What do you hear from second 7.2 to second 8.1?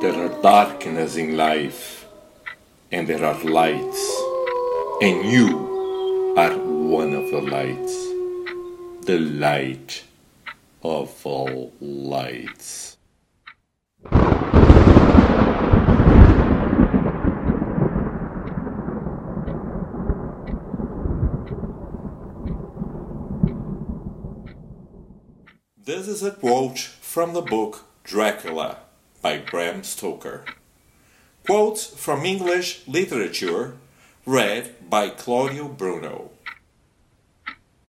the lights,